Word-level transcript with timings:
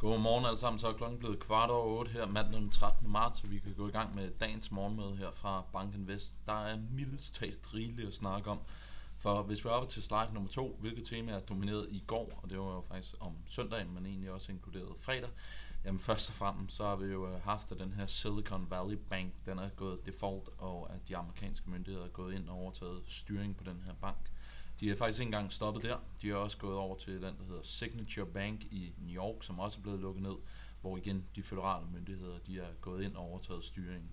Godmorgen 0.00 0.46
alle 0.46 0.58
sammen, 0.58 0.78
så 0.78 0.88
er 0.88 0.92
klokken 0.92 1.18
blevet 1.18 1.38
kvart 1.38 1.70
over 1.70 1.98
8 1.98 2.10
her 2.10 2.26
mandag 2.26 2.60
den 2.60 2.70
13. 2.70 3.10
marts, 3.10 3.40
så 3.40 3.46
vi 3.46 3.58
kan 3.58 3.74
gå 3.74 3.88
i 3.88 3.90
gang 3.90 4.14
med 4.14 4.30
dagens 4.30 4.70
morgenmøde 4.70 5.16
her 5.16 5.30
fra 5.32 5.64
Banken 5.72 6.08
Vest. 6.08 6.36
Der 6.46 6.52
er 6.52 6.78
mildest 6.90 7.34
talt 7.34 7.74
rigeligt 7.74 8.08
at 8.08 8.14
snakke 8.14 8.50
om, 8.50 8.60
for 9.18 9.42
hvis 9.42 9.64
vi 9.64 9.68
er 9.68 9.72
oppe 9.72 9.88
til 9.88 10.02
slide 10.02 10.30
nummer 10.34 10.50
2, 10.50 10.78
hvilket 10.80 11.04
tema 11.04 11.32
er 11.32 11.40
domineret 11.40 11.86
i 11.90 12.02
går, 12.06 12.40
og 12.42 12.50
det 12.50 12.58
var 12.58 12.74
jo 12.74 12.80
faktisk 12.80 13.14
om 13.20 13.32
søndagen, 13.46 13.94
men 13.94 14.06
egentlig 14.06 14.30
også 14.30 14.52
inkluderet 14.52 14.96
fredag, 15.00 15.30
jamen 15.84 16.00
først 16.00 16.28
og 16.28 16.34
fremmest 16.34 16.76
så 16.76 16.84
har 16.84 16.96
vi 16.96 17.06
jo 17.06 17.28
øh, 17.28 17.42
haft, 17.42 17.72
at 17.72 17.78
den 17.78 17.92
her 17.92 18.06
Silicon 18.06 18.70
Valley 18.70 18.98
Bank, 19.10 19.32
den 19.46 19.58
er 19.58 19.68
gået 19.68 20.06
default, 20.06 20.48
og 20.58 20.94
at 20.94 21.08
de 21.08 21.16
amerikanske 21.16 21.70
myndigheder 21.70 22.06
er 22.06 22.10
gået 22.10 22.34
ind 22.34 22.48
og 22.48 22.56
overtaget 22.56 23.02
styring 23.06 23.56
på 23.56 23.64
den 23.64 23.82
her 23.86 23.94
bank. 23.94 24.30
De 24.80 24.90
er 24.90 24.96
faktisk 24.96 25.20
ikke 25.20 25.28
engang 25.28 25.52
stoppet 25.52 25.82
der. 25.82 25.96
De 26.22 26.30
er 26.30 26.34
også 26.34 26.58
gået 26.58 26.76
over 26.76 26.96
til 26.96 27.14
den, 27.14 27.22
der 27.22 27.44
hedder 27.48 27.62
Signature 27.62 28.26
Bank 28.26 28.64
i 28.64 28.92
New 28.98 29.14
York, 29.14 29.42
som 29.42 29.58
også 29.58 29.78
er 29.78 29.82
blevet 29.82 30.00
lukket 30.00 30.22
ned, 30.22 30.36
hvor 30.80 30.96
igen 30.96 31.24
de 31.36 31.42
federale 31.42 31.86
myndigheder 31.86 32.38
de 32.38 32.58
er 32.58 32.72
gået 32.80 33.04
ind 33.04 33.16
og 33.16 33.24
overtaget 33.24 33.64
styringen. 33.64 34.10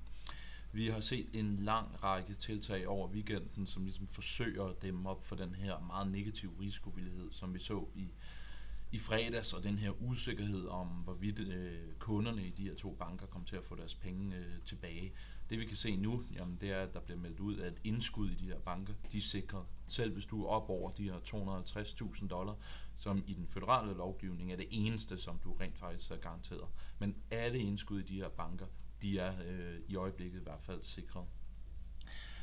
Vi 0.71 0.87
har 0.87 0.99
set 0.99 1.27
en 1.33 1.59
lang 1.59 2.03
række 2.03 2.33
tiltag 2.33 2.87
over 2.87 3.07
weekenden, 3.07 3.67
som 3.67 3.83
ligesom 3.83 4.07
forsøger 4.07 4.63
at 4.63 4.81
dæmme 4.81 5.09
op 5.09 5.25
for 5.25 5.35
den 5.35 5.55
her 5.55 5.79
meget 5.79 6.11
negative 6.11 6.51
risikovillighed, 6.61 7.31
som 7.31 7.53
vi 7.53 7.59
så 7.59 7.85
i 7.95 8.11
i 8.91 8.97
fredags, 8.97 9.53
og 9.53 9.63
den 9.63 9.79
her 9.79 9.91
usikkerhed 10.01 10.67
om, 10.67 10.87
hvorvidt 10.87 11.39
øh, 11.39 11.93
kunderne 11.99 12.47
i 12.47 12.49
de 12.49 12.63
her 12.63 12.75
to 12.75 12.95
banker 12.99 13.25
kommer 13.25 13.47
til 13.47 13.55
at 13.55 13.63
få 13.63 13.75
deres 13.75 13.95
penge 13.95 14.35
øh, 14.35 14.61
tilbage. 14.65 15.11
Det 15.49 15.59
vi 15.59 15.65
kan 15.65 15.77
se 15.77 15.95
nu, 15.95 16.23
jamen, 16.33 16.57
det 16.61 16.71
er, 16.71 16.81
at 16.81 16.93
der 16.93 16.99
bliver 16.99 17.19
meldt 17.19 17.39
ud, 17.39 17.57
at 17.57 17.73
indskud 17.83 18.29
i 18.29 18.35
de 18.35 18.45
her 18.45 18.59
banker, 18.59 18.93
de 19.11 19.17
er 19.17 19.21
sikret. 19.21 19.65
Selv 19.85 20.13
hvis 20.13 20.25
du 20.25 20.43
er 20.43 20.49
op 20.49 20.69
over 20.69 20.91
de 20.91 21.03
her 21.03 21.15
250.000 21.15 22.27
dollar, 22.27 22.55
som 22.95 23.23
i 23.27 23.33
den 23.33 23.47
føderale 23.47 23.93
lovgivning 23.93 24.51
er 24.51 24.55
det 24.55 24.67
eneste, 24.71 25.17
som 25.17 25.39
du 25.43 25.53
rent 25.53 25.77
faktisk 25.77 26.11
er 26.11 26.17
garanteret. 26.17 26.67
Men 26.99 27.15
alle 27.31 27.59
indskud 27.59 27.99
i 27.99 28.03
de 28.03 28.15
her 28.15 28.29
banker, 28.29 28.65
de 29.01 29.19
er 29.19 29.33
øh, 29.47 29.79
i 29.87 29.95
øjeblikket 29.95 30.39
i 30.39 30.43
hvert 30.43 30.61
fald 30.61 30.83
sikret 30.83 31.25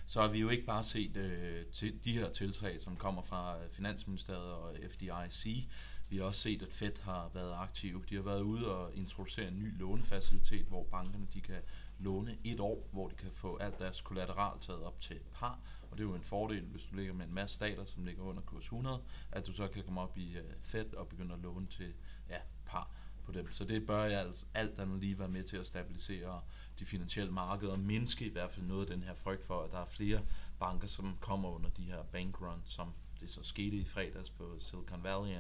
så 0.07 0.21
har 0.21 0.29
vi 0.29 0.41
jo 0.41 0.49
ikke 0.49 0.67
bare 0.67 0.85
set 0.85 1.17
øh, 1.17 1.67
til 1.67 2.05
de 2.05 2.13
her 2.13 2.29
tiltag, 2.29 2.81
som 2.81 2.97
kommer 2.97 3.23
fra 3.23 3.63
øh, 3.63 3.71
Finansministeriet 3.71 4.53
og 4.53 4.77
FDIC, 4.91 5.69
vi 6.09 6.17
har 6.17 6.25
også 6.25 6.41
set, 6.41 6.63
at 6.63 6.73
Fed 6.73 7.03
har 7.03 7.31
været 7.35 7.55
aktive. 7.57 8.03
De 8.11 8.15
har 8.15 8.23
været 8.23 8.43
ude 8.43 8.75
og 8.75 8.95
introducere 8.95 9.49
en 9.49 9.59
ny 9.59 9.79
lånefacilitet, 9.79 10.67
hvor 10.67 10.85
bankerne 10.91 11.27
de 11.35 11.41
kan 11.41 11.61
låne 11.99 12.39
et 12.45 12.61
år, 12.61 12.89
hvor 12.93 13.09
de 13.09 13.15
kan 13.15 13.31
få 13.33 13.57
alt 13.57 13.79
deres 13.79 14.01
kollateral 14.01 14.61
taget 14.61 14.83
op 14.83 15.01
til 15.01 15.21
par. 15.33 15.59
Og 15.91 15.99
det 15.99 16.05
er 16.05 16.09
jo 16.09 16.15
en 16.15 16.23
fordel, 16.23 16.65
hvis 16.65 16.85
du 16.85 16.97
ligger 16.97 17.15
med 17.15 17.27
en 17.27 17.35
masse 17.35 17.57
stater, 17.57 17.85
som 17.85 18.05
ligger 18.05 18.23
under 18.23 18.43
kurs 18.43 18.65
100, 18.65 19.03
at 19.33 19.47
du 19.47 19.53
så 19.53 19.69
kan 19.69 19.85
komme 19.85 20.01
op 20.01 20.19
i 20.19 20.39
øh, 20.39 20.45
Fed 20.61 20.95
og 20.95 21.09
begynde 21.09 21.35
at 21.35 21.41
låne 21.41 21.67
til 21.67 21.95
ja, 22.29 22.39
par 22.67 22.91
på 23.25 23.33
dem. 23.33 23.53
Så 23.53 23.65
det 23.65 23.87
bør 23.87 24.05
jeg 24.05 24.21
altså 24.21 24.47
alt 24.55 24.79
andet 24.79 25.01
lige 25.01 25.19
være 25.19 25.29
med 25.29 25.45
til 25.45 25.57
at 25.57 25.67
stabilisere 25.67 26.43
de 26.79 26.87
finansielle 26.87 27.33
markeder 27.33 27.73
og 27.73 27.79
mindske 27.79 28.27
i 28.27 28.33
hvert 28.33 28.51
fald 28.51 28.67
noget 28.67 28.91
af 28.91 28.97
den 28.97 29.03
her 29.03 29.15
frygt 29.15 29.45
for, 29.45 29.63
at 29.63 29.71
der 29.71 29.79
er 29.79 29.87
flere 29.87 30.21
banker, 30.59 30.89
som 30.89 31.17
kommer 31.21 31.49
under 31.49 31.71
de 31.71 31.83
her 31.83 32.03
bankruns, 32.03 32.71
som 32.71 32.93
det 33.21 33.31
så 33.31 33.43
skete 33.43 33.77
i 33.77 33.85
fredags 33.85 34.31
på 34.31 34.59
Silicon 34.59 35.03
Valley 35.03 35.37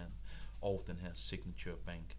og 0.60 0.82
den 0.86 0.97
her 0.97 1.10
Signature 1.14 1.77
Bank. 1.86 2.16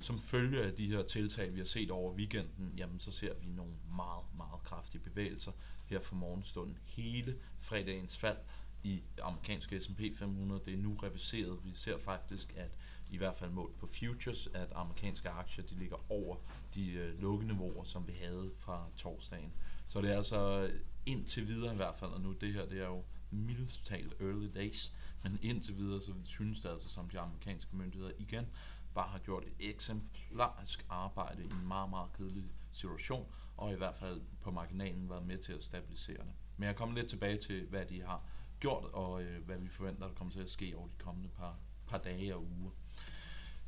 Som 0.00 0.20
følge 0.20 0.62
af 0.62 0.72
de 0.72 0.86
her 0.86 1.02
tiltag, 1.02 1.52
vi 1.52 1.58
har 1.58 1.66
set 1.66 1.90
over 1.90 2.14
weekenden, 2.14 2.72
jamen 2.76 2.98
så 2.98 3.12
ser 3.12 3.34
vi 3.34 3.46
nogle 3.46 3.72
meget, 3.96 4.24
meget 4.36 4.62
kraftige 4.64 5.02
bevægelser 5.02 5.52
her 5.86 6.00
for 6.00 6.14
morgenstunden. 6.14 6.78
Hele 6.84 7.36
fredagens 7.60 8.18
fald 8.18 8.36
i 8.84 9.02
amerikanske 9.22 9.80
S&P 9.80 10.00
500, 10.18 10.60
det 10.64 10.74
er 10.74 10.78
nu 10.78 10.94
reviseret. 10.94 11.58
Vi 11.64 11.74
ser 11.74 11.98
faktisk, 11.98 12.54
at 12.56 12.70
i 13.10 13.16
hvert 13.16 13.36
fald 13.36 13.50
målt 13.50 13.78
på 13.78 13.86
futures, 13.86 14.48
at 14.54 14.68
amerikanske 14.74 15.28
aktier 15.28 15.64
de 15.64 15.74
ligger 15.74 16.12
over 16.12 16.36
de 16.74 16.92
øh, 16.92 17.20
lukkeniveauer, 17.22 17.84
som 17.84 18.06
vi 18.06 18.12
havde 18.12 18.50
fra 18.58 18.86
torsdagen. 18.96 19.52
Så 19.86 20.00
det 20.00 20.12
er 20.12 20.16
altså 20.16 20.62
øh, 20.62 20.80
indtil 21.06 21.48
videre 21.48 21.72
i 21.72 21.76
hvert 21.76 21.94
fald, 21.96 22.10
og 22.10 22.20
nu 22.20 22.32
det 22.32 22.52
her, 22.52 22.66
det 22.66 22.80
er 22.80 22.86
jo 22.86 23.04
mildest 23.30 23.86
talt 23.86 24.14
early 24.20 24.48
days, 24.54 24.92
men 25.22 25.38
indtil 25.42 25.76
videre, 25.76 26.00
så 26.00 26.12
synes 26.24 26.60
det 26.60 26.68
altså, 26.68 26.88
som 26.90 27.08
de 27.08 27.18
amerikanske 27.18 27.76
myndigheder 27.76 28.12
igen 28.18 28.46
bare 28.94 29.08
har 29.08 29.18
gjort 29.18 29.44
et 29.44 29.70
eksemplarisk 29.70 30.86
arbejde 30.88 31.42
i 31.42 31.46
en 31.46 31.68
meget, 31.68 31.90
meget 31.90 32.12
kedelig 32.12 32.50
situation, 32.72 33.32
og 33.56 33.72
i 33.72 33.76
hvert 33.76 33.94
fald 33.94 34.22
på 34.40 34.50
marginalen 34.50 35.10
været 35.10 35.26
med 35.26 35.38
til 35.38 35.52
at 35.52 35.62
stabilisere 35.62 36.16
det. 36.18 36.32
Men 36.56 36.66
jeg 36.66 36.76
kommer 36.76 36.94
lidt 36.94 37.06
tilbage 37.06 37.36
til, 37.36 37.66
hvad 37.66 37.86
de 37.86 38.02
har 38.02 38.22
gjort, 38.60 38.84
og 38.84 39.22
øh, 39.22 39.44
hvad 39.44 39.58
vi 39.58 39.68
forventer, 39.68 40.06
der 40.06 40.14
kommer 40.14 40.32
til 40.32 40.40
at 40.40 40.50
ske 40.50 40.74
over 40.76 40.88
de 40.88 40.96
kommende 40.98 41.28
par, 41.28 41.58
par 41.86 41.98
dage 41.98 42.34
og 42.34 42.42
uger. 42.42 42.70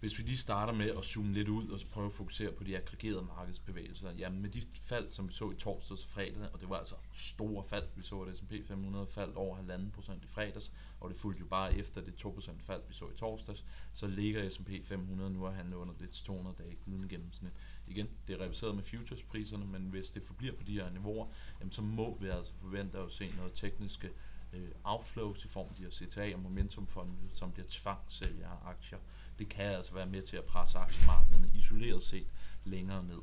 Hvis 0.06 0.19
vi 0.19 0.22
lige 0.22 0.37
starter 0.37 0.72
med 0.72 0.91
at 0.99 1.05
zoome 1.05 1.33
lidt 1.33 1.49
ud 1.49 1.69
og 1.69 1.81
prøve 1.91 2.06
at 2.06 2.12
fokusere 2.12 2.53
på 2.53 2.65
de 2.65 2.77
aggregerede 2.77 3.22
markedsbevægelser, 3.22 4.12
jamen 4.12 4.43
med 4.43 4.50
de 4.50 4.62
fald, 4.75 5.12
som 5.12 5.28
vi 5.28 5.33
så 5.33 5.50
i 5.50 5.55
torsdags 5.55 6.05
og 6.05 6.11
fredag, 6.11 6.49
og 6.53 6.61
det 6.61 6.69
var 6.69 6.77
altså 6.77 6.94
store 7.12 7.65
fald, 7.65 7.84
vi 7.97 8.03
så 8.03 8.21
at 8.21 8.37
S&P 8.37 8.53
500 8.69 9.06
faldt 9.06 9.37
over 9.37 9.56
1,5% 9.56 10.12
i 10.12 10.27
fredags, 10.27 10.72
og 11.00 11.11
det 11.11 11.19
fulgte 11.19 11.41
jo 11.41 11.47
bare 11.47 11.78
efter 11.78 12.00
det 12.00 12.25
2% 12.27 12.50
fald, 12.61 12.83
vi 12.89 12.94
så 12.94 13.05
i 13.05 13.17
torsdags, 13.17 13.65
så 13.93 14.06
ligger 14.06 14.50
S&P 14.50 14.71
500 14.84 15.31
nu 15.31 15.47
og 15.47 15.55
handler 15.55 15.77
under 15.77 15.94
det 15.94 16.11
200 16.11 16.56
dage 16.59 16.77
glidende 16.84 17.09
gennemsnit. 17.09 17.53
Igen, 17.87 18.09
det 18.27 18.41
er 18.41 18.44
reviseret 18.44 18.75
med 18.75 18.83
futurespriserne, 18.83 19.67
men 19.67 19.83
hvis 19.83 20.11
det 20.11 20.23
forbliver 20.23 20.55
på 20.55 20.62
de 20.62 20.73
her 20.73 20.91
niveauer, 20.91 21.27
jamen 21.61 21.73
så 21.73 21.83
må 21.83 22.19
vi 22.21 22.27
altså 22.27 22.55
forvente 22.55 22.99
at 22.99 23.12
se 23.12 23.33
noget 23.37 23.53
tekniske 23.53 24.11
øh, 24.53 24.69
outflows 24.84 25.45
i 25.45 25.49
form 25.49 25.69
af 25.69 25.75
de 25.75 25.83
her 25.83 25.91
CTA 25.91 26.34
og 26.34 26.41
momentumfonde, 26.41 27.12
som 27.29 27.53
bliver 27.53 27.67
tvangssælger 27.71 28.49
af 28.49 28.69
aktier. 28.69 28.99
Det 29.39 29.49
kan 29.49 29.65
altså 29.65 29.95
være 29.95 30.07
med 30.07 30.23
til 30.23 30.37
at 30.37 30.45
presse 30.45 30.79
aktiemarkederne 30.79 31.51
isoleret 31.55 32.03
set 32.03 32.27
længere 32.65 33.05
ned. 33.05 33.21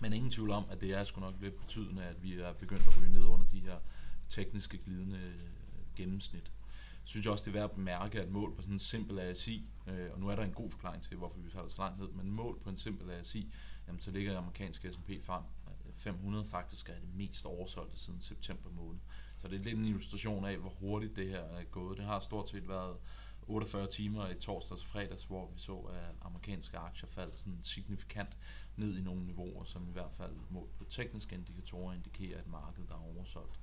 Men 0.00 0.12
ingen 0.12 0.30
tvivl 0.30 0.50
om, 0.50 0.64
at 0.70 0.80
det 0.80 0.94
er 0.94 1.04
sgu 1.04 1.20
nok 1.20 1.34
lidt 1.40 1.60
betydende, 1.60 2.04
at 2.04 2.22
vi 2.22 2.40
er 2.40 2.52
begyndt 2.52 2.86
at 2.86 2.96
ryge 2.96 3.12
ned 3.12 3.24
under 3.24 3.46
de 3.46 3.58
her 3.58 3.78
tekniske 4.28 4.78
glidende 4.78 5.18
øh, 5.18 5.96
gennemsnit. 5.96 6.52
Jeg 7.08 7.10
synes 7.10 7.26
også, 7.26 7.44
det 7.44 7.50
er 7.50 7.60
værd 7.60 7.70
at 7.70 7.76
bemærke, 7.76 8.22
at 8.22 8.30
mål 8.30 8.56
på 8.56 8.62
sådan 8.62 8.74
en 8.74 8.78
simpel 8.78 9.18
ASI, 9.18 9.68
øh, 9.86 10.12
og 10.12 10.20
nu 10.20 10.28
er 10.28 10.36
der 10.36 10.42
en 10.42 10.52
god 10.52 10.70
forklaring 10.70 11.02
til, 11.02 11.16
hvorfor 11.16 11.38
vi 11.38 11.50
falder 11.50 11.68
så 11.68 11.78
langt 11.78 12.00
ned, 12.00 12.08
men 12.08 12.30
mål 12.30 12.60
på 12.62 12.70
en 12.70 12.76
simpel 12.76 13.10
ASI, 13.10 13.52
jamen 13.86 14.00
så 14.00 14.10
ligger 14.10 14.38
amerikanske 14.38 14.92
S&P 14.92 15.10
500 15.94 16.44
faktisk 16.44 16.88
er 16.88 16.94
det 16.94 17.14
mest 17.14 17.46
oversolgte 17.46 17.98
siden 17.98 18.20
september 18.20 18.70
måned. 18.70 19.00
Så 19.38 19.48
det 19.48 19.60
er 19.60 19.64
lidt 19.64 19.78
en 19.78 19.84
illustration 19.84 20.44
af, 20.44 20.56
hvor 20.56 20.70
hurtigt 20.70 21.16
det 21.16 21.28
her 21.28 21.40
er 21.42 21.64
gået. 21.64 21.96
Det 21.98 22.04
har 22.04 22.20
stort 22.20 22.48
set 22.48 22.68
været 22.68 22.96
48 23.48 23.86
timer 23.86 24.28
i 24.28 24.34
torsdags 24.34 24.82
og 24.82 24.88
fredags, 24.88 25.24
hvor 25.24 25.50
vi 25.54 25.58
så, 25.58 25.76
at 25.76 26.14
amerikanske 26.22 26.78
aktier 26.78 27.08
faldt 27.08 27.38
sådan 27.38 27.58
signifikant 27.62 28.36
ned 28.76 28.98
i 28.98 29.00
nogle 29.00 29.26
niveauer, 29.26 29.64
som 29.64 29.88
i 29.88 29.92
hvert 29.92 30.12
fald 30.12 30.32
mod 30.50 30.66
på 30.78 30.84
tekniske 30.84 31.34
indikatorer 31.34 31.94
indikerer 31.94 32.38
et 32.38 32.46
marked, 32.46 32.86
der 32.88 32.94
er 32.94 33.16
oversolgt. 33.16 33.60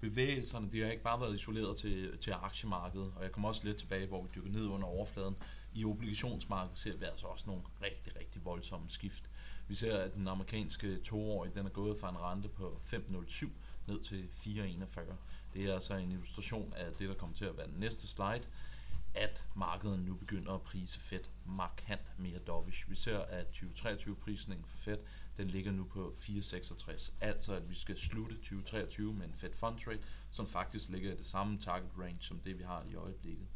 Bevægelserne 0.00 0.70
de 0.72 0.80
har 0.80 0.90
ikke 0.90 1.02
bare 1.02 1.20
været 1.20 1.34
isoleret 1.34 1.76
til, 1.76 2.18
til 2.18 2.30
aktiemarkedet, 2.30 3.12
og 3.16 3.22
jeg 3.22 3.32
kommer 3.32 3.48
også 3.48 3.64
lidt 3.64 3.76
tilbage, 3.76 4.06
hvor 4.06 4.22
vi 4.22 4.28
dykker 4.34 4.50
ned 4.50 4.66
under 4.66 4.86
overfladen. 4.86 5.36
I 5.74 5.84
obligationsmarkedet 5.84 6.78
ser 6.78 6.96
vi 6.96 7.04
altså 7.04 7.26
også 7.26 7.44
nogle 7.46 7.62
rigtig, 7.82 8.16
rigtig 8.16 8.44
voldsomme 8.44 8.88
skift. 8.88 9.30
Vi 9.68 9.74
ser, 9.74 9.98
at 9.98 10.14
den 10.14 10.28
amerikanske 10.28 10.98
toårige 10.98 11.54
den 11.54 11.66
er 11.66 11.70
gået 11.70 11.98
fra 11.98 12.10
en 12.10 12.18
rente 12.18 12.48
på 12.48 12.80
5,07 12.82 13.48
ned 13.90 14.00
til 14.00 14.28
4,41. 14.30 15.00
Det 15.54 15.70
er 15.70 15.74
altså 15.74 15.94
en 15.94 16.12
illustration 16.12 16.72
af 16.76 16.92
det, 16.92 17.08
der 17.08 17.14
kommer 17.14 17.36
til 17.36 17.44
at 17.44 17.56
være 17.56 17.66
den 17.66 17.80
næste 17.80 18.08
slide, 18.08 18.42
at 19.14 19.44
markedet 19.56 20.00
nu 20.00 20.14
begynder 20.14 20.52
at 20.52 20.62
prise 20.62 21.00
Fed 21.00 21.24
markant 21.46 22.18
mere 22.18 22.38
dovish. 22.38 22.90
Vi 22.90 22.94
ser, 22.94 23.18
at 23.18 23.46
2023-prisningen 23.46 24.64
for 24.66 24.76
Fed, 24.76 24.98
den 25.36 25.48
ligger 25.48 25.72
nu 25.72 25.84
på 25.84 26.14
4,66. 26.16 27.12
Altså, 27.20 27.54
at 27.54 27.70
vi 27.70 27.74
skal 27.74 27.96
slutte 27.96 28.36
2023 28.36 29.14
med 29.14 29.26
en 29.26 29.34
Fed 29.34 29.52
Fund 29.52 29.86
Rate, 29.86 30.02
som 30.30 30.46
faktisk 30.46 30.88
ligger 30.88 31.12
i 31.12 31.16
det 31.16 31.26
samme 31.26 31.58
target 31.58 31.90
range, 31.98 32.18
som 32.20 32.38
det 32.38 32.58
vi 32.58 32.62
har 32.62 32.84
i 32.90 32.94
øjeblikket. 32.94 33.46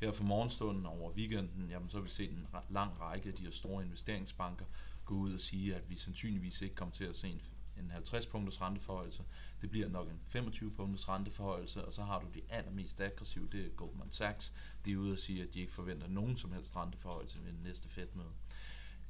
Her 0.00 0.12
for 0.12 0.24
morgenstunden 0.24 0.86
over 0.86 1.12
weekenden, 1.12 1.68
jamen, 1.70 1.88
så 1.88 1.96
har 1.96 2.02
vi 2.02 2.10
set 2.10 2.30
en 2.30 2.46
lang 2.70 3.00
række 3.00 3.28
af 3.28 3.34
de 3.34 3.42
her 3.42 3.50
store 3.50 3.84
investeringsbanker 3.84 4.64
gå 5.08 5.14
ud 5.14 5.34
og 5.34 5.40
sige, 5.40 5.74
at 5.74 5.90
vi 5.90 5.96
sandsynligvis 5.96 6.60
ikke 6.60 6.74
kommer 6.74 6.94
til 6.94 7.04
at 7.04 7.16
se 7.16 7.28
en 7.28 7.40
en 7.78 7.90
50 7.90 8.26
punkters 8.26 8.60
renteforhøjelse. 8.60 9.24
Det 9.60 9.70
bliver 9.70 9.88
nok 9.88 10.08
en 10.08 10.20
25 10.26 10.70
punkters 10.70 11.08
renteforhøjelse, 11.08 11.84
og 11.84 11.92
så 11.92 12.02
har 12.02 12.20
du 12.20 12.26
de 12.34 12.40
allermest 12.48 13.00
aggressive, 13.00 13.48
det 13.52 13.66
er 13.66 13.70
Goldman 13.70 14.10
Sachs. 14.10 14.54
De 14.84 14.92
er 14.92 14.96
ude 14.96 15.12
og 15.12 15.18
sige, 15.18 15.42
at 15.42 15.54
de 15.54 15.60
ikke 15.60 15.72
forventer 15.72 16.08
nogen 16.08 16.36
som 16.36 16.52
helst 16.52 16.76
renteforhøjelse 16.76 17.44
ved 17.44 17.52
den 17.52 17.62
næste 17.62 17.88
Fed-møde. 17.88 18.32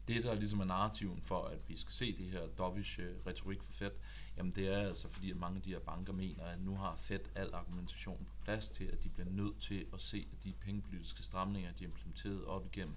Det, 0.09 0.25
der 0.25 0.35
ligesom 0.35 0.61
er 0.61 0.65
narrativen 0.65 1.23
for, 1.23 1.45
at 1.45 1.59
vi 1.69 1.77
skal 1.77 1.93
se 1.93 2.17
det 2.17 2.27
her 2.27 2.47
dovish 2.47 3.01
retorik 3.27 3.63
for 3.63 3.73
Fed, 3.73 3.91
jamen 4.37 4.53
det 4.53 4.69
er 4.69 4.79
altså 4.79 5.09
fordi, 5.09 5.31
at 5.31 5.37
mange 5.37 5.57
af 5.57 5.63
de 5.63 5.71
her 5.71 5.81
banker 5.81 6.13
mener, 6.13 6.45
at 6.45 6.61
nu 6.61 6.77
har 6.77 6.97
Fed 6.97 7.21
al 7.35 7.55
argumentation 7.55 8.25
på 8.25 8.33
plads 8.45 8.71
til, 8.71 8.85
at 8.85 9.05
de 9.05 9.09
bliver 9.09 9.29
nødt 9.31 9.61
til 9.61 9.87
at 9.95 10.01
se, 10.01 10.29
at 10.33 10.45
de 10.45 10.53
pengepolitiske 10.61 11.23
stramninger, 11.23 11.73
de 11.73 11.85
er 11.85 11.89
implementeret 11.89 12.45
op 12.45 12.67
igennem 12.67 12.95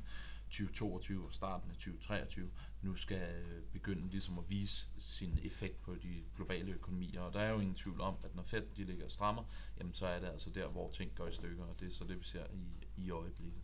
2022 0.52 1.26
og 1.26 1.34
starten 1.34 1.70
af 1.70 1.76
2023 1.76 2.50
nu 2.82 2.96
skal 2.96 3.44
øh, 3.44 3.64
begynde 3.64 4.10
ligesom 4.10 4.38
at 4.38 4.50
vise 4.50 4.88
sin 4.98 5.40
effekt 5.44 5.82
på 5.82 5.96
de 5.96 6.24
globale 6.36 6.72
økonomier. 6.72 7.22
Og 7.22 7.34
der 7.34 7.40
er 7.40 7.52
jo 7.52 7.60
ingen 7.60 7.76
tvivl 7.76 8.02
om, 8.02 8.16
at 8.24 8.36
når 8.36 8.44
Fed 8.44 8.64
de 8.76 8.84
ligger 8.84 9.06
og 9.06 9.12
strammer, 9.12 9.44
jamen 9.80 9.94
så 9.94 10.06
er 10.06 10.20
det 10.20 10.28
altså 10.28 10.50
der, 10.50 10.68
hvor 10.68 10.90
ting 10.92 11.12
går 11.16 11.28
i 11.28 11.32
stykker, 11.32 11.64
og 11.64 11.80
det 11.80 11.88
er 11.88 11.92
så 11.92 12.04
det, 12.04 12.20
vi 12.20 12.24
ser 12.24 12.46
i, 12.54 12.88
i 12.98 13.12
øjeblikket. 13.12 13.62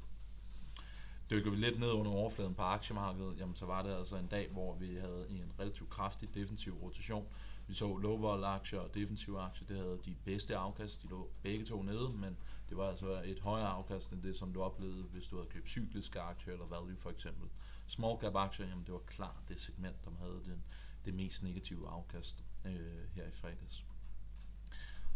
dykker 1.30 1.52
vi 1.52 1.58
lidt 1.58 1.80
ned 1.80 1.92
under 1.92 2.12
overfladen 2.12 2.56
på 2.56 2.62
aktiemarkedet, 2.62 3.40
jamen 3.40 3.56
så 3.56 3.66
var 3.66 3.84
det 3.84 3.96
altså 3.98 4.18
en 4.18 4.28
dag, 4.28 4.50
hvor 4.52 4.76
vi 4.76 4.96
havde 4.96 5.28
en 5.30 5.52
relativt 5.60 5.90
kraftig 5.90 6.36
defensiv 6.36 6.74
rotation. 6.74 7.28
Vi 7.68 7.74
så 7.74 7.98
low 7.98 8.18
vol 8.18 8.44
aktier 8.44 8.80
og 8.80 8.94
defensive 8.94 9.40
aktier, 9.40 9.68
det 9.68 9.78
havde 9.78 10.00
de 10.06 10.16
bedste 10.26 10.58
afkast, 10.58 11.04
de 11.04 11.08
lå 11.08 11.30
begge 11.44 11.66
to 11.66 11.82
nede, 11.82 12.10
men 12.10 12.38
det 12.70 12.78
var 12.78 12.90
altså 12.90 13.22
et 13.26 13.40
højere 13.40 13.68
afkast 13.68 14.14
end 14.14 14.24
det, 14.24 14.36
som 14.36 14.54
du 14.54 14.62
oplevede, 14.62 15.04
hvis 15.04 15.28
du 15.28 15.36
havde 15.36 15.50
købt 15.50 15.70
cykliske 15.70 16.20
aktier 16.20 16.54
eller 16.54 16.66
value 16.66 16.98
for 16.98 17.10
eksempel. 17.10 17.50
Small 17.88 18.20
cap 18.20 18.36
aktier, 18.36 18.68
jamen 18.68 18.84
det 18.86 18.94
var 18.94 19.00
klart 19.08 19.36
det 19.48 19.62
segment, 19.62 20.06
der 20.06 20.12
havde 20.20 20.42
den, 20.46 20.64
det 21.06 21.14
mest 21.14 21.44
negative 21.44 21.90
afkast 21.90 22.44
øh, 22.66 23.10
her 23.14 23.28
i 23.28 23.32
fredags. 23.32 23.86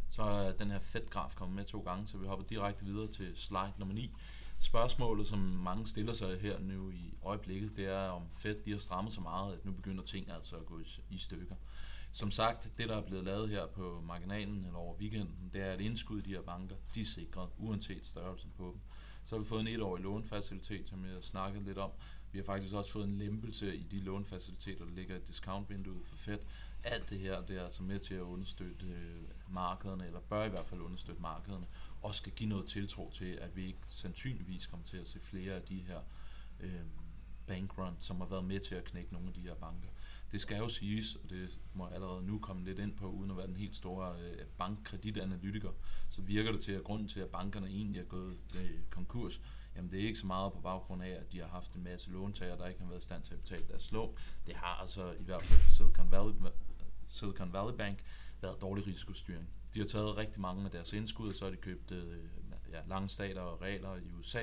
Så 0.09 0.23
er 0.23 0.51
den 0.51 0.71
her 0.71 0.79
Fed-graf 0.79 1.35
kommet 1.35 1.55
med 1.55 1.65
to 1.65 1.81
gange, 1.81 2.07
så 2.07 2.17
vi 2.17 2.27
hopper 2.27 2.45
direkte 2.45 2.85
videre 2.85 3.07
til 3.07 3.37
slide 3.37 3.73
nummer 3.77 3.95
9. 3.95 4.11
Spørgsmålet, 4.59 5.27
som 5.27 5.39
mange 5.39 5.87
stiller 5.87 6.13
sig 6.13 6.41
her 6.41 6.59
nu 6.59 6.89
i 6.89 7.13
øjeblikket, 7.21 7.75
det 7.75 7.85
er, 7.85 8.07
om 8.07 8.29
Fed 8.31 8.63
de 8.65 8.71
har 8.71 8.79
strammet 8.79 9.13
så 9.13 9.21
meget, 9.21 9.53
at 9.53 9.65
nu 9.65 9.71
begynder 9.71 10.03
ting 10.03 10.31
altså 10.31 10.55
at 10.55 10.65
gå 10.65 10.79
i, 10.79 10.85
i 11.09 11.17
stykker. 11.17 11.55
Som 12.13 12.31
sagt, 12.31 12.73
det 12.77 12.89
der 12.89 12.95
er 12.95 13.05
blevet 13.05 13.23
lavet 13.25 13.49
her 13.49 13.67
på 13.67 14.01
marginalen 14.05 14.65
eller 14.65 14.79
over 14.79 14.95
weekenden, 14.95 15.49
det 15.53 15.61
er 15.61 15.73
et 15.73 15.81
indskud 15.81 16.19
i 16.19 16.21
de 16.21 16.29
her 16.29 16.41
banker, 16.41 16.75
de 16.95 17.01
er 17.01 17.05
sikret, 17.05 17.49
uanset 17.57 18.05
størrelsen 18.05 18.51
på 18.57 18.63
dem. 18.63 18.81
Så 19.25 19.35
har 19.35 19.41
vi 19.41 19.47
fået 19.47 19.61
en 19.61 19.67
etårig 19.67 20.03
lånefacilitet, 20.03 20.89
som 20.89 21.05
jeg 21.05 21.23
snakkede 21.23 21.65
lidt 21.65 21.77
om. 21.77 21.91
Vi 22.31 22.39
har 22.39 22.45
faktisk 22.45 22.73
også 22.73 22.91
fået 22.91 23.05
en 23.07 23.17
lempelse 23.17 23.75
i 23.75 23.83
de 23.83 23.99
lånefaciliteter, 23.99 24.85
der 24.85 24.91
ligger 24.91 25.15
i 25.15 25.19
discountvinduet 25.19 26.07
for 26.07 26.15
Fed. 26.15 26.39
Alt 26.83 27.09
det 27.09 27.19
her, 27.19 27.41
det 27.41 27.57
er 27.57 27.63
altså 27.63 27.83
med 27.83 27.99
til 27.99 28.13
at 28.13 28.21
understøtte 28.21 28.85
øh, 28.85 29.53
markederne, 29.53 30.05
eller 30.05 30.19
bør 30.19 30.45
i 30.45 30.49
hvert 30.49 30.65
fald 30.65 30.81
understøtte 30.81 31.21
markederne, 31.21 31.65
og 32.01 32.15
skal 32.15 32.31
give 32.31 32.49
noget 32.49 32.65
tiltro 32.65 33.11
til, 33.11 33.33
at 33.41 33.55
vi 33.55 33.65
ikke 33.65 33.79
sandsynligvis 33.89 34.67
kommer 34.67 34.85
til 34.85 34.97
at 34.97 35.07
se 35.07 35.19
flere 35.19 35.53
af 35.53 35.61
de 35.61 35.79
her 35.87 35.99
øh, 36.59 36.85
bankruns, 37.47 38.03
som 38.03 38.21
har 38.21 38.27
været 38.27 38.45
med 38.45 38.59
til 38.59 38.75
at 38.75 38.83
knække 38.83 39.13
nogle 39.13 39.27
af 39.27 39.33
de 39.33 39.41
her 39.41 39.55
banker. 39.55 39.89
Det 40.31 40.41
skal 40.41 40.57
jo 40.57 40.69
siges, 40.69 41.15
og 41.15 41.29
det 41.29 41.59
må 41.73 41.87
jeg 41.87 41.95
allerede 41.95 42.23
nu 42.25 42.39
komme 42.39 42.65
lidt 42.65 42.79
ind 42.79 42.97
på, 42.97 43.07
uden 43.07 43.31
at 43.31 43.37
være 43.37 43.47
den 43.47 43.55
helt 43.55 43.75
store 43.75 44.15
øh, 44.21 44.45
bankkreditanalytiker, 44.57 45.69
så 46.09 46.21
virker 46.21 46.51
det 46.51 46.61
til, 46.61 46.71
at 46.71 46.83
grunden 46.83 47.07
til, 47.07 47.19
at 47.19 47.29
bankerne 47.29 47.67
egentlig 47.67 47.99
er 47.99 48.05
gået 48.05 48.37
øh, 48.55 48.69
konkurs, 48.89 49.41
jamen 49.75 49.91
det 49.91 49.99
er 50.01 50.07
ikke 50.07 50.19
så 50.19 50.27
meget 50.27 50.53
på 50.53 50.59
baggrund 50.59 51.03
af, 51.03 51.09
at 51.09 51.31
de 51.31 51.39
har 51.39 51.47
haft 51.47 51.73
en 51.73 51.83
masse 51.83 52.11
låntager, 52.11 52.57
der 52.57 52.67
ikke 52.67 52.81
har 52.81 52.87
været 52.87 53.01
i 53.01 53.05
stand 53.05 53.23
til 53.23 53.33
at 53.33 53.39
betale 53.39 53.63
deres 53.67 53.91
lån. 53.91 54.15
Det 54.45 54.55
har 54.55 54.81
altså 54.81 55.11
i 55.19 55.23
hvert 55.23 55.43
fald 55.43 55.59
for 55.59 55.71
Silicon 55.71 56.11
Valley, 56.11 56.33
øh, 56.33 56.51
Silicon 57.09 57.53
Valley 57.53 57.77
Bank 57.77 58.03
været 58.41 58.61
dårlig 58.61 58.87
risikostyring. 58.87 59.49
De 59.73 59.79
har 59.79 59.87
taget 59.87 60.17
rigtig 60.17 60.41
mange 60.41 60.65
af 60.65 60.71
deres 60.71 60.93
indskud, 60.93 61.29
og 61.29 61.35
så 61.35 61.45
har 61.45 61.51
de 61.51 61.57
købt 61.57 61.91
øh, 61.91 62.17
ja, 62.71 62.81
lange 62.87 63.09
stater 63.09 63.41
og 63.41 63.61
regler 63.61 63.95
i 63.95 64.11
USA, 64.19 64.39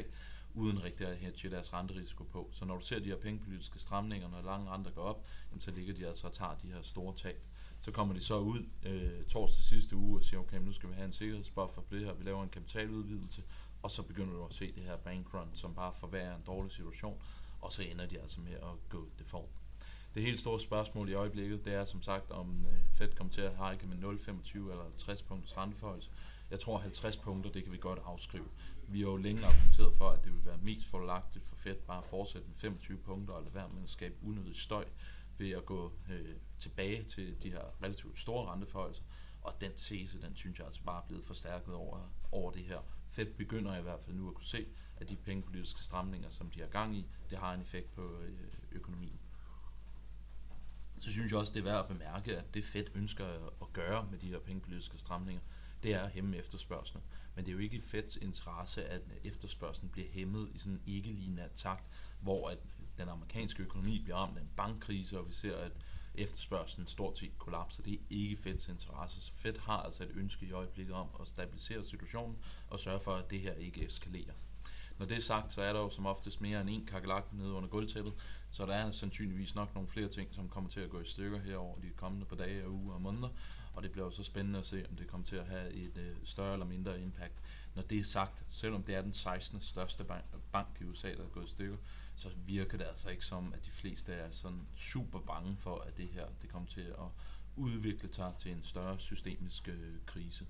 uden 0.58 0.84
rigtig 0.84 1.06
at 1.06 1.16
hedge 1.16 1.50
deres 1.50 1.72
renterisiko 1.72 2.24
på. 2.24 2.48
Så 2.52 2.64
når 2.64 2.74
du 2.74 2.80
ser 2.80 2.98
de 2.98 3.04
her 3.04 3.16
pengepolitiske 3.16 3.78
stramninger, 3.78 4.28
når 4.28 4.42
lange 4.42 4.70
renter 4.70 4.90
går 4.90 5.02
op, 5.02 5.26
jamen, 5.50 5.60
så 5.60 5.70
ligger 5.70 5.94
de 5.94 6.06
altså 6.06 6.26
og 6.26 6.32
tager 6.32 6.54
de 6.62 6.72
her 6.72 6.82
store 6.82 7.14
tab. 7.14 7.42
Så 7.80 7.90
kommer 7.90 8.14
de 8.14 8.20
så 8.20 8.38
ud 8.38 8.66
øh, 8.86 9.24
torsdag 9.24 9.64
sidste 9.64 9.96
uge 9.96 10.18
og 10.18 10.24
siger, 10.24 10.40
okay, 10.40 10.58
nu 10.58 10.72
skal 10.72 10.88
vi 10.88 10.94
have 10.94 11.06
en 11.06 11.12
sikkerhedsbuffer 11.12 11.82
på 11.82 11.94
det 11.94 12.04
her, 12.04 12.14
vi 12.14 12.24
laver 12.24 12.42
en 12.42 12.48
kapitaludvidelse, 12.48 13.42
og 13.82 13.90
så 13.90 14.02
begynder 14.02 14.34
du 14.34 14.44
at 14.44 14.52
se 14.52 14.72
det 14.72 14.82
her 14.82 14.96
bankrun, 14.96 15.50
som 15.54 15.74
bare 15.74 15.92
forværrer 15.92 16.36
en 16.36 16.42
dårlig 16.46 16.72
situation, 16.72 17.22
og 17.60 17.72
så 17.72 17.82
ender 17.82 18.06
de 18.06 18.20
altså 18.20 18.40
med 18.40 18.52
at 18.52 18.88
gå 18.88 19.08
default. 19.18 19.50
Det 20.14 20.22
helt 20.22 20.40
store 20.40 20.60
spørgsmål 20.60 21.08
i 21.08 21.14
øjeblikket, 21.14 21.64
det 21.64 21.74
er 21.74 21.84
som 21.84 22.02
sagt, 22.02 22.30
om 22.30 22.66
øh, 22.66 22.72
Fed 22.92 23.14
kommer 23.14 23.32
til 23.32 23.40
at 23.40 23.70
hike 23.70 23.86
med 23.86 23.96
0,25 23.96 24.58
eller 24.58 24.82
50 24.82 25.22
punkters 25.22 25.56
renteforhold. 25.56 26.02
Jeg 26.50 26.60
tror 26.60 26.78
50 26.78 27.16
punkter, 27.16 27.50
det 27.50 27.64
kan 27.64 27.72
vi 27.72 27.78
godt 27.78 27.98
afskrive. 28.04 28.48
Vi 28.88 29.00
har 29.00 29.08
jo 29.08 29.16
længe 29.16 29.44
argumenteret 29.46 29.96
for, 29.96 30.08
at 30.08 30.24
det 30.24 30.32
vil 30.32 30.44
være 30.44 30.58
mest 30.62 30.90
forlagtigt 30.90 31.44
for 31.46 31.56
Fed 31.56 31.76
bare 31.76 31.98
at 31.98 32.06
fortsætte 32.06 32.48
med 32.48 32.56
25 32.56 32.98
punkter, 32.98 33.34
og 33.34 33.42
lade 33.42 33.54
være 33.54 33.68
med 33.68 33.82
at 33.82 33.90
skabe 33.90 34.14
unødig 34.22 34.56
støj 34.56 34.84
ved 35.38 35.50
at 35.50 35.66
gå 35.66 35.92
øh, 36.10 36.34
tilbage 36.58 37.04
til 37.04 37.42
de 37.42 37.50
her 37.50 37.82
relativt 37.82 38.18
store 38.18 38.52
renteforholdelser. 38.52 39.04
Og 39.42 39.52
den 39.60 39.72
tese, 39.76 40.22
den 40.22 40.36
synes 40.36 40.58
jeg 40.58 40.66
altså 40.66 40.82
bare 40.82 41.02
er 41.02 41.06
blevet 41.06 41.24
forstærket 41.24 41.74
over, 41.74 42.12
over 42.32 42.50
det 42.50 42.62
her. 42.62 42.78
Fed 43.08 43.26
begynder 43.26 43.78
i 43.78 43.82
hvert 43.82 44.00
fald 44.00 44.16
nu 44.16 44.28
at 44.28 44.34
kunne 44.34 44.44
se, 44.44 44.66
at 44.96 45.08
de 45.08 45.16
pengepolitiske 45.16 45.82
stramninger, 45.82 46.30
som 46.30 46.50
de 46.50 46.60
har 46.60 46.66
gang 46.66 46.96
i, 46.96 47.06
det 47.30 47.38
har 47.38 47.54
en 47.54 47.62
effekt 47.62 47.94
på 47.94 48.20
øh, 48.20 48.52
økonomien. 48.72 49.20
Så 50.98 51.10
synes 51.10 51.32
jeg 51.32 51.40
også, 51.40 51.52
det 51.52 51.60
er 51.60 51.64
værd 51.64 51.78
at 51.78 51.88
bemærke, 51.88 52.36
at 52.36 52.54
det 52.54 52.64
Fed 52.64 52.84
ønsker 52.94 53.24
at 53.62 53.72
gøre 53.72 54.06
med 54.10 54.18
de 54.18 54.26
her 54.26 54.38
pengepolitiske 54.38 54.98
stramninger, 54.98 55.42
det 55.82 55.94
er 55.94 56.00
at 56.00 56.10
hæmme 56.10 56.36
efterspørgselen. 56.36 57.02
Men 57.34 57.44
det 57.44 57.50
er 57.50 57.54
jo 57.54 57.58
ikke 57.58 57.76
i 57.76 57.80
Feds 57.80 58.16
interesse, 58.16 58.84
at 58.84 59.02
efterspørgselen 59.24 59.90
bliver 59.90 60.08
hæmmet 60.10 60.48
i 60.54 60.58
sådan 60.58 60.72
en 60.72 60.82
ikke 60.86 61.12
lignende 61.12 61.48
takt, 61.54 61.84
hvor 62.20 62.48
at 62.48 62.58
den 62.98 63.08
amerikanske 63.08 63.62
økonomi 63.62 64.02
bliver 64.02 64.16
ramt 64.16 64.38
af 64.38 64.42
en 64.42 64.50
bankkrise, 64.56 65.18
og 65.18 65.28
vi 65.28 65.32
ser, 65.32 65.56
at 65.56 65.72
efterspørgselen 66.14 66.86
stort 66.86 67.18
set 67.18 67.38
kollapser. 67.38 67.82
Det 67.82 67.94
er 67.94 68.04
ikke 68.10 68.36
Feds 68.36 68.68
interesse. 68.68 69.20
Så 69.22 69.32
Fed 69.34 69.58
har 69.58 69.78
altså 69.82 70.02
et 70.02 70.10
ønske 70.14 70.46
i 70.46 70.52
øjeblikket 70.52 70.94
om 70.94 71.08
at 71.20 71.28
stabilisere 71.28 71.84
situationen 71.84 72.36
og 72.70 72.80
sørge 72.80 73.00
for, 73.00 73.14
at 73.14 73.30
det 73.30 73.40
her 73.40 73.52
ikke 73.52 73.86
eskalerer. 73.86 74.34
Når 74.98 75.06
det 75.06 75.16
er 75.16 75.20
sagt, 75.20 75.52
så 75.52 75.62
er 75.62 75.72
der 75.72 75.80
jo 75.80 75.90
som 75.90 76.06
oftest 76.06 76.40
mere 76.40 76.60
end 76.60 76.70
en 76.70 76.86
kakelak 76.86 77.32
nede 77.32 77.52
under 77.52 77.68
gulvtæppet, 77.68 78.12
så 78.50 78.66
der 78.66 78.74
er 78.74 78.90
sandsynligvis 78.90 79.54
nok 79.54 79.74
nogle 79.74 79.88
flere 79.88 80.08
ting, 80.08 80.34
som 80.34 80.48
kommer 80.48 80.70
til 80.70 80.80
at 80.80 80.90
gå 80.90 81.00
i 81.00 81.04
stykker 81.04 81.38
her 81.38 81.56
over 81.56 81.78
de 81.78 81.90
kommende 81.96 82.26
par 82.26 82.36
dage, 82.36 82.68
uger 82.68 82.94
og 82.94 83.02
måneder, 83.02 83.28
og 83.74 83.82
det 83.82 83.92
bliver 83.92 84.04
jo 84.04 84.10
så 84.10 84.22
spændende 84.22 84.58
at 84.58 84.66
se, 84.66 84.84
om 84.90 84.96
det 84.96 85.06
kommer 85.06 85.24
til 85.24 85.36
at 85.36 85.46
have 85.46 85.72
et 85.72 85.98
øh, 85.98 86.16
større 86.24 86.52
eller 86.52 86.66
mindre 86.66 87.00
impact. 87.00 87.34
Når 87.74 87.82
det 87.82 87.98
er 87.98 88.04
sagt, 88.04 88.44
selvom 88.48 88.82
det 88.82 88.94
er 88.94 89.02
den 89.02 89.12
16. 89.12 89.60
største 89.60 90.04
bank, 90.04 90.24
bank 90.52 90.68
i 90.80 90.84
USA, 90.84 91.08
der 91.14 91.24
er 91.24 91.28
gået 91.28 91.46
i 91.46 91.50
stykker, 91.50 91.76
så 92.16 92.28
virker 92.46 92.78
det 92.78 92.84
altså 92.84 93.10
ikke 93.10 93.24
som, 93.24 93.52
at 93.52 93.64
de 93.64 93.70
fleste 93.70 94.12
er 94.12 94.30
sådan 94.30 94.66
super 94.76 95.20
bange 95.20 95.56
for, 95.56 95.78
at 95.78 95.96
det 95.96 96.08
her 96.08 96.26
det 96.42 96.50
kommer 96.50 96.68
til 96.68 96.80
at 96.80 97.08
udvikle 97.56 98.14
sig 98.14 98.32
til 98.38 98.52
en 98.52 98.62
større 98.62 98.98
systemisk 98.98 99.68
øh, 99.68 99.94
krise. 100.06 100.46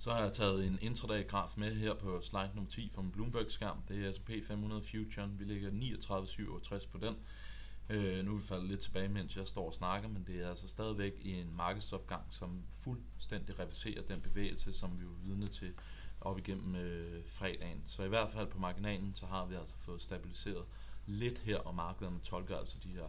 Så 0.00 0.10
har 0.10 0.22
jeg 0.22 0.32
taget 0.32 0.66
en 0.66 0.78
intraday-graf 0.82 1.54
med 1.56 1.74
her 1.74 1.94
på 1.94 2.20
slide 2.20 2.50
nummer 2.54 2.70
10 2.70 2.90
fra 2.94 3.02
min 3.02 3.12
Bloomberg-skærm. 3.12 3.82
Det 3.88 4.06
er 4.06 4.12
S&P 4.12 4.30
500 4.46 4.82
Future. 4.82 5.30
Vi 5.38 5.44
ligger 5.44 5.70
39,67 5.70 6.88
på 6.90 6.98
den. 6.98 7.16
Øh, 7.90 8.24
nu 8.24 8.32
er 8.32 8.36
vi 8.36 8.42
faldet 8.42 8.68
lidt 8.68 8.80
tilbage, 8.80 9.08
mens 9.08 9.36
jeg 9.36 9.46
står 9.46 9.66
og 9.66 9.74
snakker, 9.74 10.08
men 10.08 10.24
det 10.26 10.44
er 10.44 10.48
altså 10.48 10.68
stadigvæk 10.68 11.12
i 11.20 11.32
en 11.32 11.56
markedsopgang, 11.56 12.22
som 12.30 12.62
fuldstændig 12.74 13.58
reverserer 13.58 14.02
den 14.02 14.20
bevægelse, 14.20 14.72
som 14.72 15.00
vi 15.00 15.04
var 15.06 15.16
vidne 15.24 15.48
til 15.48 15.72
op 16.20 16.38
igennem 16.38 16.74
øh, 16.74 17.22
fredagen. 17.26 17.82
Så 17.84 18.02
i 18.02 18.08
hvert 18.08 18.30
fald 18.30 18.46
på 18.46 18.58
marginalen, 18.58 19.14
så 19.14 19.26
har 19.26 19.46
vi 19.46 19.54
altså 19.54 19.76
fået 19.78 20.02
stabiliseret 20.02 20.64
lidt 21.06 21.38
her, 21.38 21.58
og 21.58 21.74
markederne 21.74 22.20
tolker 22.20 22.56
altså 22.56 22.78
de 22.84 22.88
her 22.88 23.06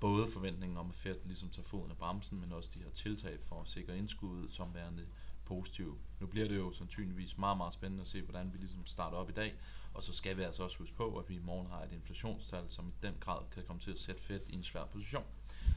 både 0.00 0.26
forventningen 0.32 0.78
om, 0.78 0.88
at 0.88 0.94
Fed 0.94 1.16
ligesom 1.24 1.48
tager 1.48 1.66
foden 1.66 1.90
af 1.90 1.96
bremsen, 1.96 2.40
men 2.40 2.52
også 2.52 2.70
de 2.74 2.78
her 2.78 2.90
tiltag 2.90 3.38
for 3.42 3.60
at 3.60 3.68
sikre 3.68 3.98
indskuddet 3.98 4.50
som 4.50 4.74
værende 4.74 5.06
positive. 5.44 5.98
Nu 6.20 6.26
bliver 6.26 6.48
det 6.48 6.56
jo 6.56 6.72
sandsynligvis 6.72 7.38
meget, 7.38 7.56
meget 7.56 7.74
spændende 7.74 8.00
at 8.00 8.08
se, 8.08 8.22
hvordan 8.22 8.52
vi 8.52 8.58
ligesom 8.58 8.86
starter 8.86 9.16
op 9.16 9.30
i 9.30 9.32
dag, 9.32 9.54
og 9.94 10.02
så 10.02 10.12
skal 10.12 10.36
vi 10.36 10.42
altså 10.42 10.62
også 10.62 10.78
huske 10.78 10.96
på, 10.96 11.18
at 11.18 11.28
vi 11.28 11.34
i 11.34 11.38
morgen 11.38 11.66
har 11.66 11.82
et 11.82 11.92
inflationstal, 11.92 12.64
som 12.68 12.88
i 12.88 13.06
den 13.06 13.14
grad 13.20 13.42
kan 13.50 13.64
komme 13.66 13.80
til 13.80 13.90
at 13.90 13.98
sætte 13.98 14.22
Fed 14.22 14.40
i 14.48 14.54
en 14.54 14.64
svær 14.64 14.84
position. 14.84 15.24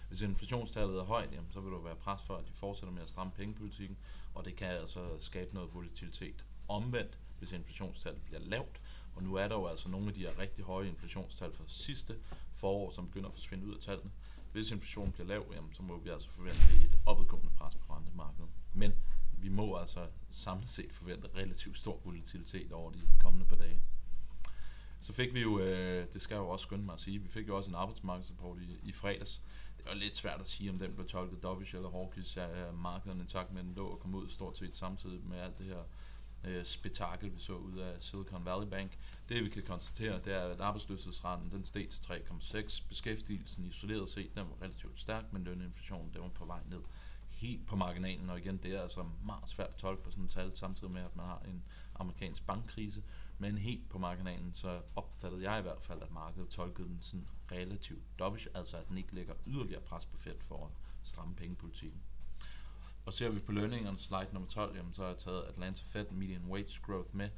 Hvis 0.08 0.22
inflationstallet 0.22 0.98
er 0.98 1.04
højt, 1.04 1.34
jamen, 1.34 1.52
så 1.52 1.60
vil 1.60 1.72
der 1.72 1.80
være 1.80 1.96
pres 1.96 2.22
for, 2.24 2.36
at 2.36 2.48
de 2.48 2.54
fortsætter 2.54 2.94
med 2.94 3.02
at 3.02 3.10
stramme 3.10 3.34
pengepolitikken, 3.34 3.98
og 4.34 4.46
det 4.46 4.56
kan 4.56 4.68
altså 4.68 5.20
skabe 5.20 5.54
noget 5.54 5.74
volatilitet. 5.74 6.46
Omvendt, 6.68 7.20
hvis 7.40 7.52
inflationstallet 7.52 8.22
bliver 8.22 8.40
lavt, 8.40 8.82
og 9.16 9.24
nu 9.24 9.36
er 9.36 9.48
der 9.48 9.56
jo 9.56 9.68
altså 9.68 9.90
nogle 9.90 10.08
af 10.08 10.14
de 10.14 10.20
her 10.20 10.40
rigtig 10.40 10.66
høje 10.66 10.88
inflationstal 10.88 11.54
fra 11.54 11.64
sidste 11.68 12.16
forår, 12.56 12.90
som 12.90 13.06
begynder 13.06 13.30
at 13.30 13.34
forsvinde 13.34 13.66
ud 13.66 13.76
af 13.76 13.82
tallene. 13.82 14.12
Hvis 14.52 14.72
inflationen 14.72 15.12
bliver 15.12 15.28
lav, 15.28 15.46
jamen, 15.56 15.74
så 15.74 15.84
må 15.84 15.98
vi 15.98 16.10
altså 16.10 16.30
forvente 16.30 16.74
et 16.84 16.98
opadgående 17.06 17.50
pres 17.50 17.76
på 17.76 17.94
rentemarkedet. 17.94 18.50
Men 18.74 18.94
vi 19.38 19.50
må 19.50 19.78
altså 19.78 20.08
samlet 20.30 20.70
set 20.70 20.94
forvente 20.94 21.28
relativt 21.36 21.78
stor 21.78 22.02
volatilitet 22.06 22.72
over 22.72 22.92
de 22.92 23.02
kommende 23.20 23.46
par 23.46 23.56
dage. 23.56 23.82
Så 25.00 25.14
fik 25.14 25.34
vi 25.34 25.42
jo, 25.42 25.60
øh, 25.60 26.08
det 26.14 26.22
skal 26.22 26.36
jeg 26.36 26.42
jo 26.42 26.50
også 26.50 26.64
skynde 26.64 26.84
mig 26.84 26.94
at 26.94 27.00
sige, 27.00 27.20
vi 27.20 27.30
fik 27.30 27.48
jo 27.48 27.58
også 27.58 27.70
en 27.70 27.76
arbejdsmarkedsrapport 27.76 28.58
i, 28.62 28.80
i 28.84 28.92
fredags. 28.92 29.42
Det 29.78 29.86
var 29.86 29.94
lidt 29.94 30.16
svært 30.16 30.40
at 30.40 30.48
sige, 30.48 30.70
om 30.70 30.80
den 30.80 30.94
blev 30.94 31.08
tolket 31.08 31.44
dovish 31.44 31.76
eller 31.76 31.90
hawkish 31.90 32.38
af 32.40 32.74
markederne 32.74 33.26
tak 33.26 33.52
med, 33.52 33.64
den 33.64 33.74
lå 33.74 33.88
og 33.88 34.00
kom 34.00 34.16
ud 34.16 34.30
stort 34.30 34.58
set 34.58 34.76
samtidig 34.76 35.26
med 35.26 35.38
alt 35.38 35.58
det 35.58 35.66
her 35.66 35.84
øh, 36.44 36.66
spektakel, 36.66 37.36
vi 37.36 37.40
så 37.40 37.54
ud 37.54 37.78
af 37.78 37.98
Silicon 38.00 38.46
Valley 38.46 38.68
Bank. 38.68 38.98
Det 39.30 39.44
vi 39.44 39.50
kan 39.50 39.64
konstatere, 39.64 40.20
det 40.26 40.34
er, 40.34 40.42
at 40.42 40.62
arbejdsløshedsraten 40.62 41.52
den 41.52 41.66
steg 41.66 41.90
til 41.90 42.00
3,6. 42.00 42.84
Beskæftigelsen 42.90 43.66
isoleret 43.66 44.10
set, 44.10 44.36
den 44.36 44.46
var 44.50 44.62
relativt 44.62 45.00
stærk, 45.00 45.34
men 45.34 45.44
løninflationen 45.44 46.14
den 46.14 46.22
var 46.22 46.30
på 46.30 46.46
vej 46.46 46.62
ned 46.70 46.82
helt 47.38 47.68
på 47.68 47.76
marginalen, 47.76 48.30
og 48.30 48.40
igen, 48.40 48.58
det 48.58 48.76
er 48.76 48.82
altså 48.82 49.06
meget 49.26 49.50
svært 49.50 49.70
at 49.70 49.76
tolke 49.76 50.04
på 50.04 50.12
sådan 50.12 50.24
et 50.24 50.30
tal, 50.30 50.56
samtidig 50.56 50.94
med, 50.94 51.02
at 51.02 51.16
man 51.16 51.26
har 51.26 51.40
en 51.40 51.64
amerikansk 51.96 52.48
bankkrise, 52.48 53.04
men 53.38 53.58
helt 53.58 53.90
på 53.90 53.98
marginalen, 53.98 54.54
så 54.54 54.82
opfattede 54.96 55.52
jeg 55.52 55.60
i 55.60 55.62
hvert 55.62 55.82
fald, 55.82 56.02
at 56.02 56.12
markedet 56.12 56.50
tolkede 56.50 56.88
den 56.88 56.98
sådan 57.02 57.28
relativt 57.52 58.20
dovish, 58.20 58.48
altså 58.54 58.78
at 58.78 58.88
den 58.88 58.98
ikke 58.98 59.16
lægger 59.16 59.34
yderligere 59.48 59.82
pres 59.82 60.06
på 60.06 60.18
Fed 60.18 60.40
for 60.40 60.66
at 60.66 60.72
stramme 61.04 61.36
pengepolitikken. 61.36 62.02
Og 63.06 63.14
ser 63.14 63.30
vi 63.30 63.40
på 63.40 63.52
lønningerne, 63.52 63.98
slide 63.98 64.28
nummer 64.32 64.50
12, 64.50 64.76
jamen, 64.78 64.94
så 64.94 65.02
har 65.02 65.10
jeg 65.10 65.18
taget 65.18 65.44
Atlanta 65.44 65.84
Fed 65.86 66.06
Median 66.12 66.46
Wage 66.46 66.82
Growth 66.82 67.16
med. 67.16 67.30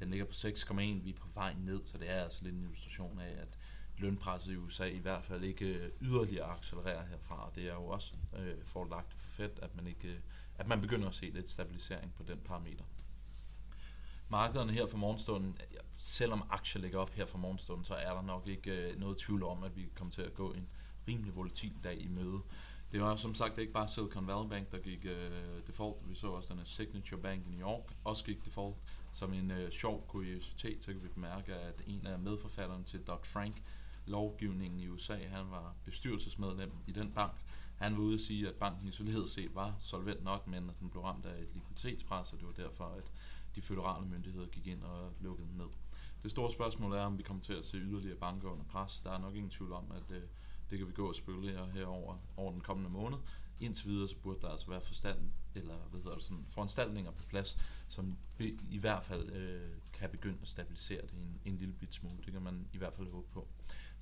Den 0.00 0.10
ligger 0.10 0.26
på 0.26 0.32
6,1, 0.32 0.74
vi 0.80 1.10
er 1.10 1.14
på 1.20 1.28
vej 1.34 1.54
ned, 1.58 1.80
så 1.84 1.98
det 1.98 2.10
er 2.10 2.22
altså 2.22 2.44
lidt 2.44 2.54
en 2.54 2.62
illustration 2.62 3.20
af, 3.20 3.40
at 3.42 3.58
lønpresset 4.02 4.52
i 4.52 4.56
USA 4.56 4.84
i 4.84 4.98
hvert 4.98 5.24
fald 5.24 5.44
ikke 5.44 5.66
øh, 5.66 5.90
yderligere 6.00 6.46
accelererer 6.46 7.06
herfra. 7.06 7.50
Det 7.54 7.68
er 7.68 7.74
jo 7.74 7.86
også 7.86 8.14
øh, 8.38 8.64
forlagt 8.64 9.14
for 9.16 9.30
fedt, 9.30 9.58
at 9.62 9.76
man, 9.76 9.86
ikke, 9.86 10.08
øh, 10.08 10.18
at 10.58 10.68
man 10.68 10.80
begynder 10.80 11.08
at 11.08 11.14
se 11.14 11.26
lidt 11.26 11.48
stabilisering 11.48 12.14
på 12.14 12.22
den 12.22 12.38
parameter. 12.44 12.84
Markederne 14.28 14.72
her 14.72 14.86
for 14.86 14.98
morgenstunden, 14.98 15.58
selvom 15.96 16.42
aktier 16.50 16.82
ligger 16.82 16.98
op 16.98 17.10
her 17.10 17.26
for 17.26 17.38
morgenstunden, 17.38 17.84
så 17.84 17.94
er 17.94 18.14
der 18.14 18.22
nok 18.22 18.46
ikke 18.46 18.90
øh, 18.90 19.00
noget 19.00 19.16
tvivl 19.16 19.42
om, 19.42 19.62
at 19.62 19.76
vi 19.76 19.88
kommer 19.94 20.12
til 20.12 20.22
at 20.22 20.34
gå 20.34 20.52
en 20.52 20.68
rimelig 21.08 21.36
volatil 21.36 21.74
dag 21.84 22.00
i 22.00 22.08
møde. 22.08 22.40
Det 22.92 23.00
var 23.00 23.16
som 23.16 23.34
sagt 23.34 23.58
ikke 23.58 23.72
bare 23.72 23.88
Silicon 23.88 24.26
Valley 24.26 24.48
Bank, 24.48 24.72
der 24.72 24.78
gik 24.78 25.04
øh, 25.04 25.66
default. 25.66 26.08
Vi 26.08 26.14
så 26.14 26.26
også 26.26 26.48
den 26.52 26.58
her 26.58 26.66
Signature 26.66 27.20
Bank 27.20 27.46
i 27.46 27.50
New 27.50 27.60
York, 27.68 27.94
også 28.04 28.24
gik 28.24 28.44
default. 28.44 28.76
Som 29.12 29.32
en 29.32 29.50
øh, 29.50 29.70
sjov 29.70 30.06
kuriositet, 30.08 30.82
så 30.82 30.92
kan 30.92 31.02
vi 31.02 31.08
bemærke, 31.08 31.54
at 31.54 31.82
en 31.86 32.06
af 32.06 32.18
medforfatterne 32.18 32.84
til 32.84 32.98
Dodd-Frank 33.10 33.62
lovgivningen 34.06 34.80
i 34.80 34.88
USA, 34.88 35.16
han 35.16 35.50
var 35.50 35.76
bestyrelsesmedlem 35.84 36.72
i 36.86 36.92
den 36.92 37.12
bank. 37.12 37.44
Han 37.76 37.96
var 37.96 38.02
ude 38.02 38.14
at 38.14 38.20
sige, 38.20 38.48
at 38.48 38.54
banken 38.54 38.88
isoleret 38.88 39.30
set 39.30 39.54
var 39.54 39.76
solvent 39.78 40.24
nok, 40.24 40.46
men 40.46 40.70
at 40.70 40.80
den 40.80 40.90
blev 40.90 41.02
ramt 41.02 41.26
af 41.26 41.40
et 41.40 41.48
likviditetspres, 41.54 42.32
og 42.32 42.38
det 42.38 42.46
var 42.46 42.52
derfor, 42.52 42.84
at 42.84 43.12
de 43.54 43.62
føderale 43.62 44.06
myndigheder 44.06 44.46
gik 44.46 44.66
ind 44.66 44.82
og 44.82 45.12
lukkede 45.20 45.48
den 45.48 45.56
ned. 45.56 45.68
Det 46.22 46.30
store 46.30 46.52
spørgsmål 46.52 46.92
er, 46.92 47.02
om 47.02 47.18
vi 47.18 47.22
kommer 47.22 47.42
til 47.42 47.52
at 47.52 47.64
se 47.64 47.76
yderligere 47.76 48.16
banker 48.16 48.50
under 48.50 48.64
pres. 48.64 49.00
Der 49.00 49.10
er 49.10 49.18
nok 49.18 49.34
ingen 49.34 49.50
tvivl 49.50 49.72
om, 49.72 49.84
at 49.90 50.16
øh, 50.16 50.22
det 50.70 50.78
kan 50.78 50.86
vi 50.88 50.92
gå 50.92 51.08
og 51.08 51.14
spekulere 51.14 51.66
herover 51.66 52.18
over 52.36 52.52
den 52.52 52.60
kommende 52.60 52.90
måned. 52.90 53.18
Indtil 53.60 53.88
videre 53.88 54.08
så 54.08 54.16
burde 54.16 54.40
der 54.40 54.48
altså 54.48 54.70
være 54.70 54.80
forstand, 54.80 55.18
eller 55.54 55.74
hvad 55.90 56.00
hedder 56.00 56.16
det, 56.16 56.24
sådan, 56.24 56.46
foranstaltninger 56.50 57.10
på 57.10 57.24
plads, 57.28 57.58
som 57.88 58.16
i 58.70 58.78
hvert 58.78 59.04
fald 59.04 59.32
øh, 59.32 59.70
kan 59.92 60.10
begynde 60.10 60.38
at 60.42 60.48
stabilisere 60.48 61.02
det 61.02 61.12
en, 61.12 61.40
en 61.44 61.56
lille 61.56 61.74
bit 61.74 61.94
smule. 61.94 62.16
Det 62.24 62.32
kan 62.32 62.42
man 62.42 62.68
i 62.72 62.78
hvert 62.78 62.94
fald 62.94 63.10
håbe 63.10 63.28
på. 63.32 63.48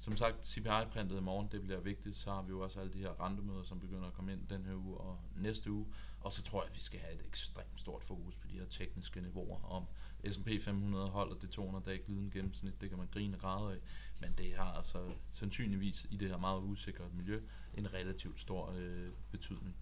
Som 0.01 0.17
sagt, 0.17 0.47
CPI-printet 0.47 1.19
i 1.19 1.21
morgen, 1.21 1.49
det 1.53 1.63
bliver 1.63 1.81
vigtigt. 1.81 2.17
Så 2.17 2.31
har 2.31 2.43
vi 2.43 2.51
jo 2.51 2.61
også 2.61 2.81
alle 2.81 2.93
de 2.93 2.99
her 2.99 3.25
rentemøder, 3.25 3.63
som 3.63 3.81
begynder 3.81 4.07
at 4.07 4.13
komme 4.13 4.33
ind 4.33 4.47
den 4.49 4.67
her 4.67 4.75
uge 4.75 4.99
og 4.99 5.19
næste 5.37 5.71
uge. 5.71 5.87
Og 6.21 6.33
så 6.33 6.43
tror 6.43 6.63
jeg, 6.63 6.71
at 6.71 6.77
vi 6.77 6.81
skal 6.81 7.01
have 7.01 7.15
et 7.15 7.23
ekstremt 7.27 7.81
stort 7.81 8.05
fokus 8.05 8.37
på 8.37 8.47
de 8.49 8.59
her 8.59 8.65
tekniske 8.65 9.21
niveauer. 9.21 9.65
Om 9.65 9.85
S&P 10.31 10.49
500 10.61 11.09
holder 11.09 11.35
det 11.35 11.51
200 11.51 11.85
dage 11.85 11.99
glidende 11.99 12.31
gennemsnit, 12.31 12.81
det 12.81 12.89
kan 12.89 12.99
man 12.99 13.09
grine 13.13 13.37
og 13.37 13.41
græde 13.41 13.73
af. 13.73 13.79
Men 14.21 14.35
det 14.39 14.55
har 14.55 14.73
altså 14.73 15.13
sandsynligvis 15.33 16.07
i 16.11 16.17
det 16.17 16.29
her 16.29 16.39
meget 16.39 16.63
usikre 16.63 17.05
miljø 17.13 17.41
en 17.75 17.95
relativt 17.95 18.41
stor 18.41 18.73
øh, 18.77 19.09
betydning. 19.31 19.77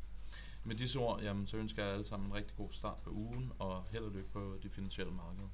Med 0.65 0.77
disse 0.77 0.99
ord, 0.99 1.23
jamen, 1.23 1.47
så 1.47 1.57
ønsker 1.57 1.85
jeg 1.85 1.93
alle 1.93 2.05
sammen 2.05 2.29
en 2.29 2.35
rigtig 2.35 2.57
god 2.57 2.73
start 2.73 2.99
på 2.99 3.11
ugen, 3.11 3.53
og 3.59 3.85
held 3.91 4.05
og 4.05 4.13
lykke 4.13 4.31
på 4.31 4.59
de 4.63 4.71
finansielle 4.71 5.13
markeder. 5.13 5.49